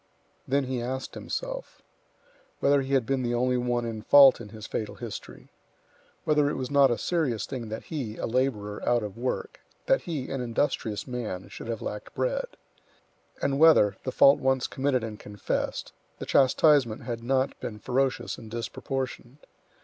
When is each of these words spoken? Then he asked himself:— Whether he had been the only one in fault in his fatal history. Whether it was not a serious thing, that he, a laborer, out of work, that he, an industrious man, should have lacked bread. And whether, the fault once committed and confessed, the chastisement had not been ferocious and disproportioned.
Then 0.47 0.63
he 0.63 0.81
asked 0.81 1.13
himself:— 1.13 1.83
Whether 2.59 2.81
he 2.81 2.95
had 2.95 3.05
been 3.05 3.21
the 3.21 3.35
only 3.35 3.55
one 3.57 3.85
in 3.85 4.01
fault 4.01 4.41
in 4.41 4.49
his 4.49 4.65
fatal 4.65 4.95
history. 4.95 5.51
Whether 6.23 6.49
it 6.49 6.55
was 6.55 6.71
not 6.71 6.89
a 6.89 6.97
serious 6.97 7.45
thing, 7.45 7.69
that 7.69 7.83
he, 7.83 8.17
a 8.17 8.25
laborer, 8.25 8.81
out 8.83 9.03
of 9.03 9.15
work, 9.15 9.59
that 9.85 10.01
he, 10.01 10.31
an 10.31 10.41
industrious 10.41 11.05
man, 11.05 11.49
should 11.49 11.67
have 11.67 11.83
lacked 11.83 12.15
bread. 12.15 12.45
And 13.43 13.59
whether, 13.59 13.95
the 14.03 14.11
fault 14.11 14.39
once 14.39 14.65
committed 14.65 15.03
and 15.03 15.19
confessed, 15.19 15.93
the 16.17 16.25
chastisement 16.25 17.03
had 17.03 17.21
not 17.23 17.59
been 17.59 17.77
ferocious 17.77 18.39
and 18.39 18.49
disproportioned. 18.49 19.37